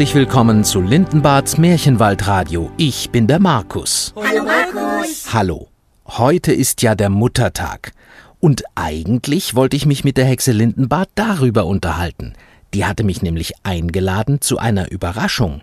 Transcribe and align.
Herzlich 0.00 0.14
willkommen 0.14 0.64
zu 0.64 0.80
Lindenbads 0.80 1.58
Märchenwaldradio. 1.58 2.70
Ich 2.78 3.10
bin 3.10 3.26
der 3.26 3.38
Markus. 3.38 4.14
Hallo 4.16 4.44
Markus. 4.44 5.30
Hallo. 5.30 5.68
Heute 6.06 6.54
ist 6.54 6.80
ja 6.80 6.94
der 6.94 7.10
Muttertag. 7.10 7.92
Und 8.38 8.64
eigentlich 8.76 9.54
wollte 9.54 9.76
ich 9.76 9.84
mich 9.84 10.02
mit 10.02 10.16
der 10.16 10.24
Hexe 10.24 10.52
Lindenbad 10.52 11.10
darüber 11.16 11.66
unterhalten. 11.66 12.32
Die 12.72 12.86
hatte 12.86 13.04
mich 13.04 13.20
nämlich 13.20 13.52
eingeladen 13.62 14.40
zu 14.40 14.56
einer 14.56 14.90
Überraschung. 14.90 15.60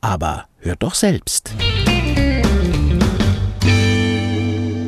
Aber 0.00 0.44
hört 0.60 0.84
doch 0.84 0.94
selbst. 0.94 1.50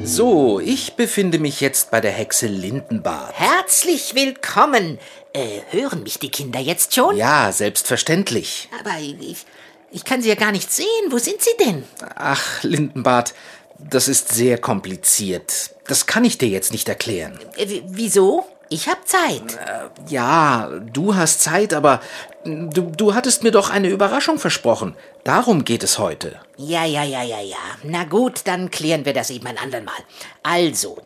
So, 0.04 0.60
ich 0.60 0.94
befinde 0.94 1.40
mich 1.40 1.60
jetzt 1.60 1.90
bei 1.90 2.00
der 2.00 2.12
Hexe 2.12 2.46
Lindenbad. 2.46 3.32
Herzlich 3.32 4.14
willkommen. 4.14 5.00
Äh, 5.34 5.60
hören 5.70 6.02
mich 6.04 6.18
die 6.20 6.30
Kinder 6.30 6.60
jetzt 6.60 6.94
schon? 6.94 7.16
Ja, 7.16 7.50
selbstverständlich. 7.52 8.68
Aber 8.80 8.98
ich, 9.00 9.44
ich 9.90 10.04
kann 10.04 10.22
sie 10.22 10.28
ja 10.28 10.36
gar 10.36 10.52
nicht 10.52 10.72
sehen. 10.72 10.86
Wo 11.10 11.18
sind 11.18 11.42
sie 11.42 11.50
denn? 11.58 11.82
Ach, 12.14 12.62
Lindenbad, 12.62 13.34
das 13.78 14.06
ist 14.08 14.28
sehr 14.32 14.58
kompliziert. 14.58 15.70
Das 15.88 16.06
kann 16.06 16.24
ich 16.24 16.38
dir 16.38 16.48
jetzt 16.48 16.70
nicht 16.72 16.88
erklären. 16.88 17.38
Äh, 17.56 17.68
w- 17.68 17.82
wieso? 17.86 18.44
Ich 18.70 18.88
hab 18.88 19.06
Zeit. 19.06 19.58
Ja, 20.08 20.70
du 20.92 21.14
hast 21.14 21.42
Zeit, 21.42 21.74
aber 21.74 22.00
du, 22.44 22.90
du 22.96 23.14
hattest 23.14 23.42
mir 23.42 23.50
doch 23.50 23.68
eine 23.70 23.88
Überraschung 23.88 24.38
versprochen. 24.38 24.96
Darum 25.22 25.64
geht 25.64 25.82
es 25.82 25.98
heute. 25.98 26.40
Ja, 26.56 26.84
ja, 26.84 27.04
ja, 27.04 27.22
ja, 27.22 27.40
ja. 27.40 27.56
Na 27.82 28.04
gut, 28.04 28.42
dann 28.44 28.70
klären 28.70 29.04
wir 29.04 29.12
das 29.12 29.30
eben 29.30 29.46
ein 29.48 29.58
andermal. 29.58 29.94
Also, 30.42 30.96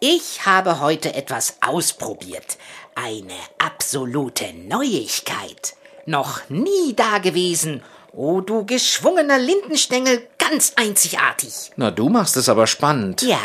ich 0.00 0.44
habe 0.44 0.80
heute 0.80 1.14
etwas 1.14 1.56
ausprobiert. 1.64 2.58
Eine 2.94 3.34
absolute 3.58 4.52
Neuigkeit. 4.54 5.74
Noch 6.06 6.48
nie 6.48 6.94
dagewesen. 6.94 7.82
Oh, 8.12 8.40
du 8.40 8.64
geschwungener 8.64 9.38
Lindenstängel, 9.38 10.28
ganz 10.38 10.74
einzigartig. 10.76 11.72
Na, 11.76 11.90
du 11.90 12.08
machst 12.08 12.36
es 12.36 12.48
aber 12.48 12.66
spannend. 12.66 13.22
Ja? 13.22 13.38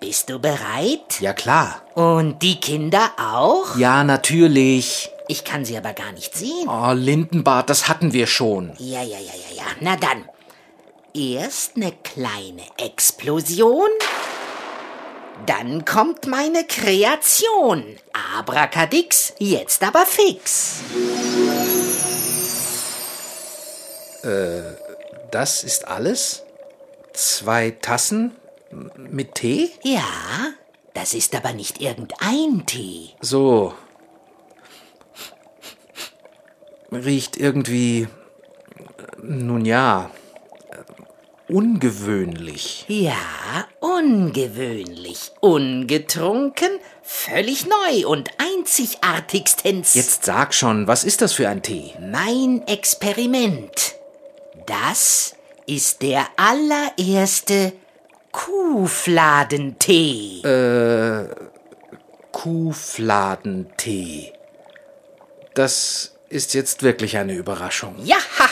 Bist 0.00 0.28
du 0.28 0.38
bereit? 0.38 1.20
Ja, 1.20 1.32
klar. 1.32 1.82
Und 1.94 2.42
die 2.42 2.60
Kinder 2.60 3.12
auch? 3.16 3.76
Ja, 3.76 4.04
natürlich. 4.04 5.10
Ich 5.26 5.44
kann 5.44 5.64
sie 5.64 5.76
aber 5.76 5.94
gar 5.94 6.12
nicht 6.12 6.36
sehen. 6.36 6.68
Oh, 6.68 6.92
Lindenbad, 6.92 7.70
das 7.70 7.88
hatten 7.88 8.12
wir 8.12 8.26
schon. 8.26 8.72
Ja, 8.78 9.02
ja, 9.02 9.18
ja, 9.18 9.34
ja, 9.34 9.56
ja. 9.56 9.64
Na 9.80 9.96
dann. 9.96 10.28
Erst 11.14 11.76
eine 11.76 11.92
kleine 11.92 12.62
Explosion. 12.76 13.88
Dann 15.46 15.84
kommt 15.84 16.26
meine 16.26 16.64
Kreation. 16.64 17.96
Abracadix, 18.36 19.32
jetzt 19.38 19.82
aber 19.82 20.04
fix. 20.06 20.80
Das 25.30 25.64
ist 25.64 25.86
alles? 25.88 26.42
Zwei 27.12 27.70
Tassen 27.70 28.36
mit 28.96 29.34
Tee? 29.36 29.70
Ja, 29.82 30.02
das 30.94 31.14
ist 31.14 31.34
aber 31.34 31.52
nicht 31.52 31.80
irgendein 31.80 32.64
Tee. 32.66 33.10
So. 33.20 33.74
Riecht 36.92 37.36
irgendwie. 37.36 38.08
Nun 39.22 39.64
ja. 39.64 40.10
Ungewöhnlich. 41.48 42.84
Ja, 42.88 43.14
ungewöhnlich, 43.98 45.32
ungetrunken, 45.40 46.68
völlig 47.02 47.66
neu 47.66 48.06
und 48.06 48.30
einzigartigstens. 48.38 49.94
Jetzt 49.94 50.24
sag 50.24 50.54
schon, 50.54 50.86
was 50.86 51.04
ist 51.04 51.20
das 51.20 51.32
für 51.32 51.48
ein 51.48 51.62
Tee? 51.62 51.94
Mein 52.00 52.62
Experiment. 52.66 53.96
Das 54.66 55.34
ist 55.66 56.02
der 56.02 56.26
allererste 56.36 57.72
Kuhfladentee. 58.30 60.42
Kuhfladentee. 62.32 64.32
Das 65.54 66.14
ist 66.28 66.54
jetzt 66.54 66.82
wirklich 66.82 67.16
eine 67.16 67.34
Überraschung. 67.34 67.96
Ja, 68.04 68.18
ha. 68.38 68.48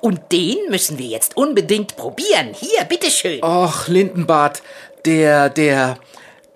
Und 0.00 0.32
den 0.32 0.56
müssen 0.68 0.98
wir 0.98 1.06
jetzt 1.06 1.36
unbedingt 1.36 1.96
probieren. 1.96 2.54
Hier, 2.54 2.84
bitteschön. 2.84 3.42
Och, 3.42 3.88
Lindenbart, 3.88 4.62
der, 5.04 5.50
der, 5.50 5.98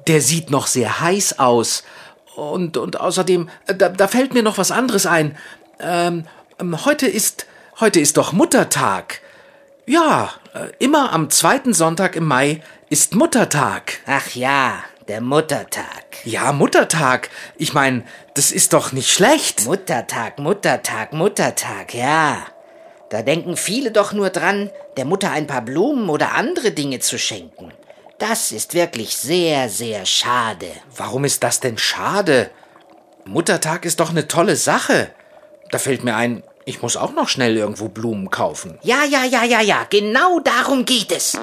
der 0.07 0.21
sieht 0.21 0.51
noch 0.51 0.67
sehr 0.67 1.01
heiß 1.01 1.39
aus. 1.39 1.85
Und, 2.35 2.77
und 2.77 3.01
außerdem, 3.01 3.49
äh, 3.67 3.75
da, 3.75 3.89
da 3.89 4.09
fällt 4.09 4.35
mir 4.35 4.43
noch 4.43 4.59
was 4.59 4.71
anderes 4.71 5.07
ein. 5.07 5.37
Ähm, 5.81 6.27
ähm, 6.59 6.85
heute 6.85 7.07
ist, 7.07 7.47
heute 7.81 8.01
ist 8.01 8.17
doch 8.17 8.33
Muttertag. 8.33 9.21
Ja, 9.87 10.31
äh, 10.55 10.69
immer 10.79 11.13
am 11.13 11.29
zweiten 11.31 11.75
Sonntag 11.75 12.17
im 12.17 12.25
Mai 12.25 12.63
ist 12.89 13.15
Muttertag. 13.15 14.01
Ach 14.07 14.31
ja, 14.31 14.85
der 15.09 15.21
Muttertag. 15.21 16.05
Ja, 16.25 16.53
Muttertag. 16.53 17.31
Ich 17.57 17.75
meine, 17.75 18.05
das 18.35 18.53
ist 18.53 18.73
doch 18.73 18.93
nicht 18.93 19.11
schlecht. 19.11 19.65
Muttertag, 19.65 20.39
Muttertag, 20.39 21.13
Muttertag, 21.13 21.95
ja. 21.95 22.47
Da 23.13 23.21
denken 23.21 23.59
viele 23.59 23.91
doch 23.91 24.15
nur 24.15 24.31
dran, 24.31 24.71
der 24.97 25.05
Mutter 25.05 25.31
ein 25.31 25.47
paar 25.47 25.61
Blumen 25.61 26.09
oder 26.09 26.33
andere 26.33 26.71
Dinge 26.71 26.99
zu 26.99 27.19
schenken. 27.19 27.71
Das 28.17 28.53
ist 28.53 28.73
wirklich 28.73 29.15
sehr, 29.19 29.69
sehr 29.69 30.07
schade. 30.07 30.69
Warum 30.97 31.27
ist 31.27 31.43
das 31.45 31.61
denn 31.61 31.77
schade? 31.77 32.51
Muttertag 33.27 33.85
ist 33.85 34.01
doch 34.01 34.09
eine 34.09 34.29
tolle 34.29 34.57
Sache. 34.57 35.11
Da 35.71 35.77
fällt 35.77 36.05
mir 36.05 36.17
ein, 36.17 36.43
ich 36.65 36.81
muss 36.81 36.97
auch 36.97 37.13
noch 37.13 37.29
schnell 37.29 37.55
irgendwo 37.55 37.89
Blumen 37.89 38.31
kaufen. 38.31 38.79
Ja, 38.83 39.05
ja, 39.05 39.25
ja, 39.25 39.45
ja, 39.45 39.61
ja, 39.61 39.87
genau 39.91 40.41
darum 40.41 40.87
geht 40.87 41.13
es. 41.13 41.37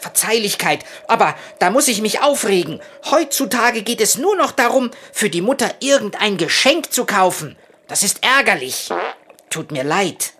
Verzeihlichkeit, 0.00 0.84
aber 1.06 1.34
da 1.58 1.70
muss 1.70 1.88
ich 1.88 2.02
mich 2.02 2.20
aufregen. 2.20 2.82
Heutzutage 3.10 3.80
geht 3.80 4.02
es 4.02 4.18
nur 4.18 4.36
noch 4.36 4.52
darum, 4.52 4.90
für 5.14 5.30
die 5.30 5.40
Mutter 5.40 5.70
irgendein 5.80 6.36
Geschenk 6.36 6.92
zu 6.92 7.06
kaufen. 7.06 7.56
Das 7.86 8.02
ist 8.02 8.22
ärgerlich. 8.22 8.90
Tut 9.48 9.72
mir 9.72 9.84
leid. 9.84 10.34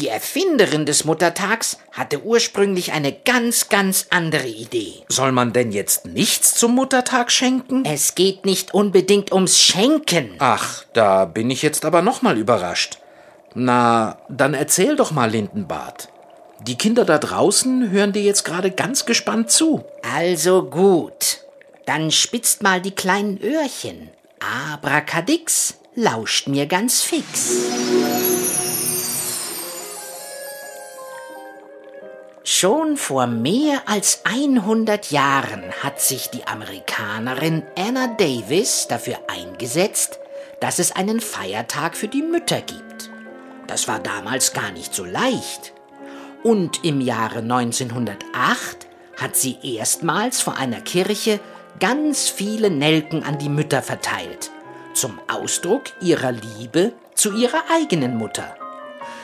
Die 0.00 0.08
Erfinderin 0.08 0.86
des 0.86 1.04
Muttertags 1.04 1.76
hatte 1.92 2.24
ursprünglich 2.24 2.92
eine 2.92 3.12
ganz, 3.12 3.68
ganz 3.68 4.06
andere 4.08 4.46
Idee. 4.46 4.94
Soll 5.10 5.30
man 5.30 5.52
denn 5.52 5.72
jetzt 5.72 6.06
nichts 6.06 6.54
zum 6.54 6.74
Muttertag 6.74 7.30
schenken? 7.30 7.84
Es 7.84 8.14
geht 8.14 8.46
nicht 8.46 8.72
unbedingt 8.72 9.30
ums 9.30 9.60
Schenken. 9.60 10.36
Ach, 10.38 10.84
da 10.94 11.26
bin 11.26 11.50
ich 11.50 11.60
jetzt 11.60 11.84
aber 11.84 12.00
noch 12.00 12.22
mal 12.22 12.38
überrascht. 12.38 12.96
Na, 13.52 14.16
dann 14.30 14.54
erzähl 14.54 14.96
doch 14.96 15.10
mal, 15.10 15.30
Lindenbart. 15.30 16.08
Die 16.62 16.78
Kinder 16.78 17.04
da 17.04 17.18
draußen 17.18 17.90
hören 17.90 18.14
dir 18.14 18.22
jetzt 18.22 18.46
gerade 18.46 18.70
ganz 18.70 19.04
gespannt 19.04 19.50
zu. 19.50 19.84
Also 20.16 20.62
gut. 20.62 21.40
Dann 21.84 22.10
spitzt 22.10 22.62
mal 22.62 22.80
die 22.80 22.94
kleinen 22.94 23.38
Öhrchen. 23.42 24.08
Abracadix 24.72 25.74
lauscht 25.94 26.48
mir 26.48 26.64
ganz 26.64 27.02
fix. 27.02 27.58
Schon 32.52 32.96
vor 32.96 33.28
mehr 33.28 33.82
als 33.86 34.22
100 34.24 35.12
Jahren 35.12 35.62
hat 35.84 36.00
sich 36.00 36.30
die 36.30 36.48
Amerikanerin 36.48 37.62
Anna 37.78 38.08
Davis 38.08 38.88
dafür 38.88 39.18
eingesetzt, 39.28 40.18
dass 40.58 40.80
es 40.80 40.90
einen 40.90 41.20
Feiertag 41.20 41.96
für 41.96 42.08
die 42.08 42.22
Mütter 42.22 42.60
gibt. 42.60 43.08
Das 43.68 43.86
war 43.86 44.00
damals 44.00 44.52
gar 44.52 44.72
nicht 44.72 44.92
so 44.92 45.04
leicht. 45.04 45.72
Und 46.42 46.84
im 46.84 47.00
Jahre 47.00 47.38
1908 47.38 48.88
hat 49.16 49.36
sie 49.36 49.56
erstmals 49.62 50.40
vor 50.40 50.56
einer 50.56 50.80
Kirche 50.80 51.38
ganz 51.78 52.28
viele 52.28 52.68
Nelken 52.68 53.22
an 53.22 53.38
die 53.38 53.48
Mütter 53.48 53.80
verteilt, 53.80 54.50
zum 54.92 55.20
Ausdruck 55.28 55.84
ihrer 56.00 56.32
Liebe 56.32 56.94
zu 57.14 57.32
ihrer 57.32 57.62
eigenen 57.72 58.16
Mutter. 58.16 58.56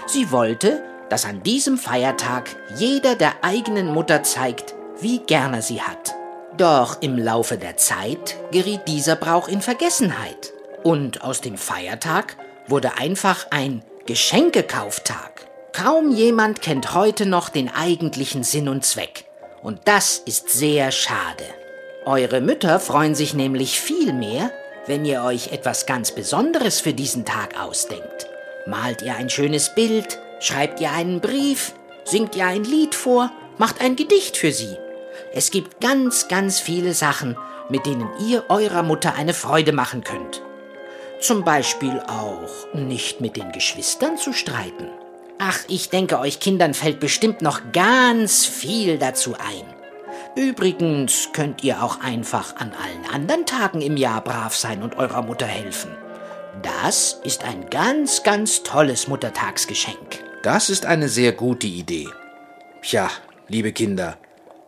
Sie 0.06 0.30
wollte, 0.30 0.84
dass 1.08 1.24
an 1.24 1.42
diesem 1.42 1.78
Feiertag 1.78 2.56
jeder 2.76 3.14
der 3.14 3.44
eigenen 3.44 3.92
Mutter 3.92 4.22
zeigt, 4.22 4.74
wie 5.00 5.18
gern 5.20 5.54
er 5.54 5.62
sie 5.62 5.82
hat. 5.82 6.14
Doch 6.56 7.02
im 7.02 7.18
Laufe 7.18 7.58
der 7.58 7.76
Zeit 7.76 8.36
geriet 8.50 8.88
dieser 8.88 9.16
Brauch 9.16 9.48
in 9.48 9.60
Vergessenheit. 9.60 10.52
Und 10.82 11.22
aus 11.22 11.40
dem 11.40 11.58
Feiertag 11.58 12.36
wurde 12.66 12.96
einfach 12.98 13.46
ein 13.50 13.82
Geschenkekauftag. 14.06 15.46
Kaum 15.72 16.10
jemand 16.12 16.62
kennt 16.62 16.94
heute 16.94 17.26
noch 17.26 17.50
den 17.50 17.68
eigentlichen 17.68 18.42
Sinn 18.44 18.68
und 18.68 18.84
Zweck. 18.84 19.26
Und 19.62 19.80
das 19.84 20.18
ist 20.18 20.48
sehr 20.48 20.90
schade. 20.92 21.44
Eure 22.06 22.40
Mütter 22.40 22.80
freuen 22.80 23.14
sich 23.14 23.34
nämlich 23.34 23.80
viel 23.80 24.12
mehr, 24.12 24.52
wenn 24.86 25.04
ihr 25.04 25.22
euch 25.22 25.52
etwas 25.52 25.84
ganz 25.84 26.12
Besonderes 26.12 26.80
für 26.80 26.94
diesen 26.94 27.24
Tag 27.24 27.60
ausdenkt. 27.60 28.28
Malt 28.66 29.02
ihr 29.02 29.16
ein 29.16 29.28
schönes 29.28 29.74
Bild, 29.74 30.20
schreibt 30.46 30.80
ihr 30.80 30.92
einen 30.92 31.20
Brief, 31.20 31.72
singt 32.04 32.36
ihr 32.36 32.46
ein 32.46 32.64
Lied 32.64 32.94
vor, 32.94 33.30
macht 33.58 33.80
ein 33.80 33.96
Gedicht 33.96 34.36
für 34.36 34.52
sie. 34.52 34.76
Es 35.32 35.50
gibt 35.50 35.80
ganz, 35.80 36.28
ganz 36.28 36.60
viele 36.60 36.94
Sachen, 36.94 37.36
mit 37.68 37.86
denen 37.86 38.08
ihr 38.26 38.44
eurer 38.48 38.82
Mutter 38.82 39.14
eine 39.14 39.34
Freude 39.34 39.72
machen 39.72 40.04
könnt. 40.04 40.42
Zum 41.20 41.44
Beispiel 41.44 42.00
auch 42.06 42.72
nicht 42.74 43.20
mit 43.20 43.36
den 43.36 43.50
Geschwistern 43.52 44.18
zu 44.18 44.32
streiten. 44.32 44.88
Ach, 45.38 45.58
ich 45.68 45.90
denke, 45.90 46.18
euch 46.18 46.40
Kindern 46.40 46.74
fällt 46.74 47.00
bestimmt 47.00 47.42
noch 47.42 47.60
ganz 47.72 48.46
viel 48.46 48.98
dazu 48.98 49.34
ein. 49.34 49.74
Übrigens 50.36 51.30
könnt 51.32 51.64
ihr 51.64 51.82
auch 51.82 52.00
einfach 52.00 52.56
an 52.56 52.72
allen 52.72 53.14
anderen 53.14 53.46
Tagen 53.46 53.80
im 53.80 53.96
Jahr 53.96 54.22
brav 54.22 54.54
sein 54.54 54.82
und 54.82 54.96
eurer 54.96 55.22
Mutter 55.22 55.46
helfen. 55.46 55.90
Das 56.62 57.20
ist 57.24 57.44
ein 57.44 57.68
ganz, 57.70 58.22
ganz 58.22 58.62
tolles 58.62 59.08
Muttertagsgeschenk. 59.08 60.25
Das 60.46 60.70
ist 60.70 60.86
eine 60.86 61.08
sehr 61.08 61.32
gute 61.32 61.66
Idee. 61.66 62.06
Tja, 62.80 63.10
liebe 63.48 63.72
Kinder, 63.72 64.16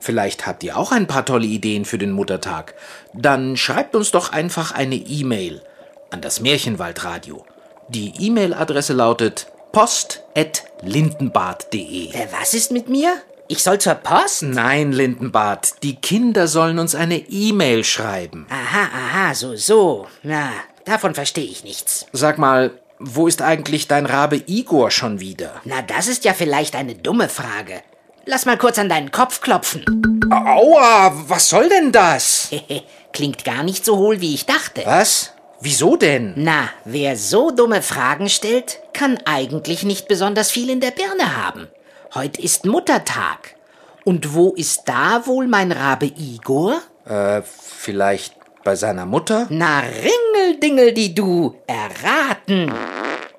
vielleicht 0.01 0.45
habt 0.45 0.65
ihr 0.65 0.77
auch 0.77 0.91
ein 0.91 1.07
paar 1.07 1.25
tolle 1.25 1.47
Ideen 1.47 1.85
für 1.85 1.99
den 1.99 2.11
Muttertag. 2.11 2.75
Dann 3.15 3.57
schreibt 3.57 3.95
uns 3.95 4.11
doch 4.11 4.33
einfach 4.33 4.73
eine 4.73 4.97
E-Mail 4.97 5.63
an 6.11 6.21
das 6.21 6.41
Märchenwaldradio. 6.41 7.47
Die 7.87 8.13
E-Mail-Adresse 8.19 8.93
lautet 8.93 9.47
post.lindenbad.de. 9.71 12.09
Äh, 12.09 12.27
was 12.41 12.55
ist 12.55 12.73
mit 12.73 12.89
mir? 12.89 13.13
Ich 13.47 13.63
soll 13.63 13.79
zur 13.79 13.95
Post? 13.95 14.43
Nein, 14.43 14.91
Lindenbart, 14.91 15.81
die 15.85 15.95
Kinder 15.95 16.49
sollen 16.49 16.81
uns 16.81 16.97
eine 16.97 17.19
E-Mail 17.19 17.85
schreiben. 17.85 18.49
Aha, 18.51 18.89
aha, 18.93 19.33
so, 19.33 19.55
so. 19.55 20.09
Na, 20.25 20.51
davon 20.85 21.15
verstehe 21.15 21.49
ich 21.49 21.63
nichts. 21.63 22.07
Sag 22.13 22.37
mal, 22.37 22.73
wo 22.99 23.27
ist 23.29 23.43
eigentlich 23.43 23.89
dein 23.89 24.07
Rabe 24.07 24.43
Igor 24.47 24.91
schon 24.91 25.21
wieder? 25.21 25.61
Na, 25.65 25.83
das 25.83 26.09
ist 26.09 26.25
ja 26.25 26.35
vielleicht 26.35 26.75
eine 26.75 26.95
dumme 26.95 27.29
Frage. 27.29 27.83
Lass 28.25 28.45
mal 28.45 28.59
kurz 28.59 28.79
an 28.79 28.89
deinen 28.89 29.11
Kopf 29.11 29.41
klopfen. 29.41 29.85
Aua, 30.31 31.13
was 31.29 31.49
soll 31.49 31.69
denn 31.69 31.93
das? 31.93 32.51
Klingt 33.13 33.45
gar 33.45 33.63
nicht 33.63 33.85
so 33.85 33.97
hohl, 33.97 34.21
wie 34.21 34.35
ich 34.35 34.47
dachte. 34.47 34.83
Was? 34.85 35.33
Wieso 35.61 35.97
denn? 35.97 36.35
Na, 36.37 36.69
wer 36.85 37.17
so 37.17 37.51
dumme 37.51 37.83
Fragen 37.83 38.29
stellt, 38.29 38.81
kann 38.93 39.19
eigentlich 39.25 39.83
nicht 39.83 40.07
besonders 40.07 40.51
viel 40.51 40.71
in 40.71 40.81
der 40.81 40.91
Birne 40.91 41.37
haben. 41.37 41.69
Heute 42.15 42.41
ist 42.41 42.65
Muttertag. 42.67 43.57
Und 44.05 44.35
wo 44.35 44.53
ist 44.55 44.83
da 44.87 45.27
wohl 45.27 45.47
mein 45.47 45.73
Rabe 45.73 46.07
Igor? 46.07 46.81
Äh, 47.07 47.43
vielleicht 47.43 48.38
bei 48.69 48.77
seiner 48.77 49.07
Mutter? 49.07 49.47
Na, 49.49 49.81
Ringeldingel, 49.81 50.93
die 50.93 51.15
du. 51.15 51.57
Erraten. 51.67 52.71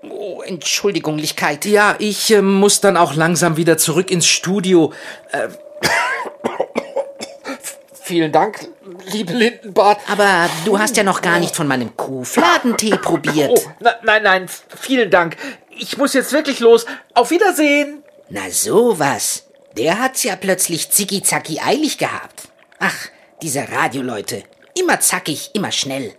Oh, 0.09 0.41
Entschuldigunglichkeit. 0.41 1.65
Ja, 1.65 1.95
ich 1.99 2.33
äh, 2.33 2.41
muss 2.41 2.81
dann 2.81 2.97
auch 2.97 3.13
langsam 3.13 3.55
wieder 3.55 3.77
zurück 3.77 4.09
ins 4.09 4.25
Studio. 4.25 4.91
Äh, 5.31 5.49
vielen 8.01 8.31
Dank, 8.31 8.69
liebe 9.11 9.33
Lindenbart. 9.33 9.99
Aber 10.11 10.49
du 10.65 10.79
hast 10.79 10.97
ja 10.97 11.03
noch 11.03 11.21
gar 11.21 11.37
nicht 11.37 11.55
von 11.55 11.67
meinem 11.67 11.95
Kuhfladentee 11.95 12.97
probiert. 13.03 13.51
Oh, 13.53 13.71
na, 13.81 13.93
nein, 14.01 14.23
nein, 14.23 14.49
vielen 14.81 15.11
Dank. 15.11 15.37
Ich 15.69 15.95
muss 15.95 16.15
jetzt 16.15 16.33
wirklich 16.33 16.59
los. 16.59 16.87
Auf 17.13 17.29
Wiedersehen. 17.29 18.01
Na 18.29 18.49
sowas. 18.49 19.43
Der 19.77 19.99
hat's 19.99 20.23
ja 20.23 20.35
plötzlich 20.35 20.89
zicki-zacki 20.89 21.59
eilig 21.59 21.99
gehabt. 21.99 22.47
Ach, 22.79 22.97
diese 23.43 23.69
Radioleute. 23.69 24.43
Immer 24.79 25.01
zackig, 25.01 25.49
immer 25.53 25.71
schnell. 25.73 26.13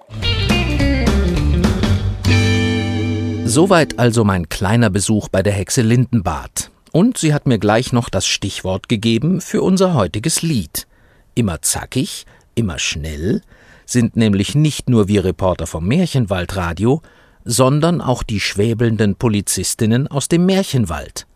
Soweit 3.47 3.99
also 3.99 4.23
mein 4.25 4.51
kleiner 4.51 4.91
Besuch 4.91 5.29
bei 5.29 5.43
der 5.43 5.55
Hexe 5.55 5.81
Lindenbart. 5.81 6.71
Und 6.93 7.17
sie 7.17 7.33
hat 7.33 7.47
mir 7.47 7.59
gleich 7.59 7.93
noch 7.93 8.11
das 8.11 8.27
Stichwort 8.27 8.89
gegeben 8.89 9.41
für 9.41 9.63
unser 9.63 9.95
heutiges 9.95 10.43
Lied. 10.43 10.87
Immer 11.35 11.63
zackig, 11.63 12.27
immer 12.55 12.79
schnell 12.79 13.41
sind 13.87 14.17
nämlich 14.17 14.55
nicht 14.55 14.91
nur 14.91 15.09
wir 15.09 15.25
Reporter 15.25 15.67
vom 15.67 15.87
Märchenwaldradio, 15.87 17.01
sondern 17.45 18.01
auch 18.03 18.23
die 18.23 18.41
schwäbelnden 18.41 19.17
Polizistinnen 19.17 20.07
aus 20.07 20.29
dem 20.29 20.45
Märchenwald, 20.45 21.27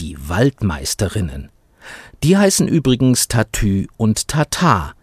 die 0.00 0.16
Waldmeisterinnen. 0.28 1.50
Die 2.22 2.36
heißen 2.36 2.68
übrigens 2.68 3.28
Tatü 3.28 3.86
und 3.96 4.28
Tata. 4.28 4.94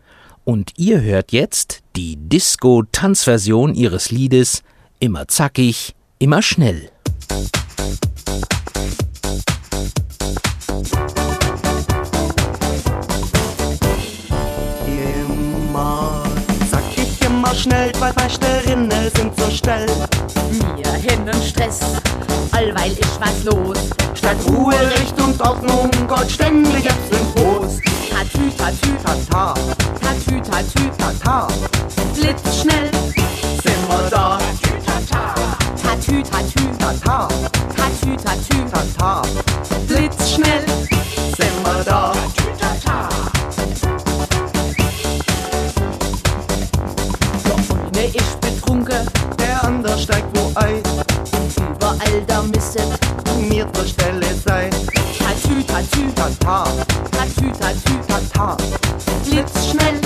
Und 0.44 0.72
ihr 0.78 1.02
hört 1.02 1.32
jetzt 1.32 1.82
die 1.96 2.18
Disco-Tanzversion 2.18 3.76
ihres 3.76 4.12
Liedes 4.12 4.64
Immer 5.04 5.28
zackig, 5.28 5.96
immer 6.20 6.44
schnell. 6.44 6.92
Immer 14.86 16.24
zackig, 16.70 17.20
immer 17.26 17.56
schnell, 17.56 17.92
zwei 17.94 18.14
Feisterinnen 18.14 18.92
sind 19.16 19.36
so 19.36 19.50
schnell. 19.50 19.88
Mir 20.76 20.92
hin 20.94 21.22
und 21.22 21.44
Stress, 21.44 21.80
allweil 22.52 22.92
ist 22.92 23.20
was 23.20 23.44
los. 23.44 23.78
Statt 24.14 24.38
Ruhe, 24.48 24.76
Recht 24.76 25.20
und 25.20 25.42
Ordnung, 25.42 25.90
Gott 26.08 26.30
ständig 26.30 26.86
Äpfel 26.86 27.18
Prost. 27.34 27.82
Tatü, 28.12 28.52
tatü, 28.56 28.96
Tata, 29.04 29.56
tatü, 30.12 30.42
tatü, 30.52 30.92
tata, 30.98 31.48
blitzschnell. 32.16 32.92
sind 33.64 33.84
wir 33.90 34.10
da. 34.12 34.40
Tatü, 35.84 36.24
tatü, 36.24 36.78
Tata, 36.80 37.28
tatü, 37.78 38.18
tatü, 38.18 38.58
tata, 38.72 39.22
blitzschnell. 39.90 40.66
sind 41.38 41.66
wir 41.66 41.84
da. 41.86 42.14
Eine 47.94 48.08
ist 48.08 48.42
betrunken, 48.42 49.06
Der 49.40 49.64
andere 49.64 49.98
steigt 49.98 50.28
wo 50.38 50.52
ein, 50.56 50.82
überall 51.58 52.26
da 52.28 52.42
misset. 52.44 53.00
mir 53.50 53.66
zur 53.74 53.86
Stelle 53.86 54.34
sein. 54.46 54.72
Tatü, 55.20 55.64
tatü, 55.66 56.14
Tata, 56.16 56.64
tatü, 57.12 57.52
tatü, 57.60 57.94
tata, 58.08 58.58
blitzschnell. 59.24 60.00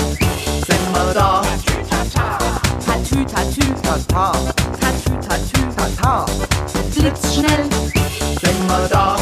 sind 0.68 0.86
wir 0.94 1.14
da. 1.14 1.42
Tatü, 2.86 3.26
tatü, 3.26 3.74
Tata, 3.84 4.32
tatü, 4.82 5.12
tatü, 5.28 5.62
tata, 5.76 6.26
blitzschnell. 6.94 7.64
sind 8.42 8.62
wir 8.68 8.88
da. 8.90 9.18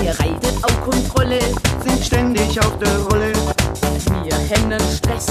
Mir 0.00 0.10
reitet 0.20 0.56
auf 0.64 0.80
Kontrolle, 0.80 1.40
Sind 1.84 2.04
ständig 2.04 2.58
auf 2.60 2.78
der 2.78 2.96
Rolle, 3.10 3.32
mir 4.22 4.36
hennen 4.50 4.80
Stress. 4.96 5.26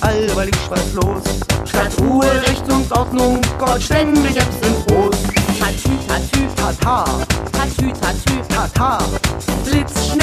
allweil 0.00 0.48
ich 0.48 0.70
was 0.70 0.92
los. 0.94 1.22
Statt 1.64 1.92
Ruhe, 2.00 2.26
Recht 2.48 2.68
und 2.70 2.90
Ordnung, 2.92 3.40
Gott 3.58 3.82
ständig 3.82 4.36
Äpfel 4.36 4.72
Prost. 4.86 5.22
Tatü, 5.58 5.90
tatü, 6.08 6.48
Tata, 6.56 7.04
tatü, 7.52 7.92
tatü, 7.92 8.42
tata, 8.48 8.98
blitzschnell. 9.64 10.21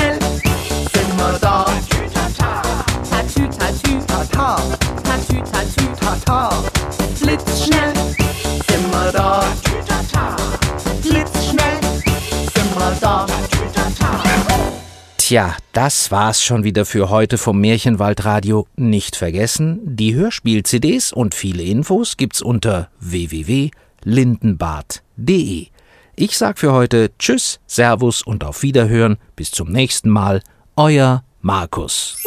Tja, 15.29 15.53
das 15.73 16.09
war's 16.09 16.43
schon 16.43 16.63
wieder 16.63 16.87
für 16.87 17.11
heute 17.11 17.37
vom 17.37 17.61
Märchenwaldradio. 17.61 18.65
Nicht 18.75 19.15
vergessen, 19.15 19.79
die 19.83 20.15
Hörspiel-CDs 20.15 21.13
und 21.13 21.35
viele 21.35 21.61
Infos 21.61 22.17
gibt's 22.17 22.41
unter 22.41 22.89
www.lindenbad.de. 22.99 25.67
Ich 26.15 26.35
sag 26.35 26.57
für 26.57 26.73
heute 26.73 27.11
Tschüss, 27.19 27.59
Servus 27.67 28.23
und 28.23 28.43
auf 28.43 28.63
Wiederhören. 28.63 29.17
Bis 29.35 29.51
zum 29.51 29.71
nächsten 29.71 30.09
Mal. 30.09 30.41
Euer 30.75 31.23
Markus. 31.41 32.17